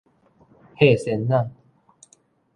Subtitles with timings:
[0.77, 1.51] 屏遮那